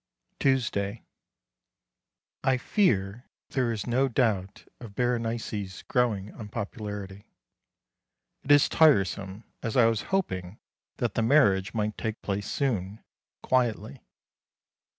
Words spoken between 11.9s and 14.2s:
take place soon quietly.